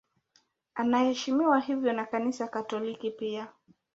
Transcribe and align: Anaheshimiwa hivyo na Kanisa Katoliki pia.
Anaheshimiwa 0.75 1.59
hivyo 1.59 1.93
na 1.93 2.05
Kanisa 2.05 2.47
Katoliki 2.47 3.11
pia. 3.11 3.47